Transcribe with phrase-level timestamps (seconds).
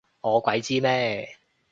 [0.21, 1.29] 我鬼知咩？